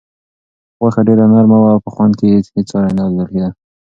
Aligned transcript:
غوښه 0.79 1.01
ډېره 1.07 1.25
نرمه 1.31 1.57
وه 1.59 1.69
او 1.73 1.79
په 1.85 1.89
خوند 1.93 2.13
کې 2.19 2.25
یې 2.31 2.39
هیڅ 2.55 2.67
ساری 2.73 2.91
نه 2.97 3.03
لیدل 3.07 3.25
کېده. 3.31 3.49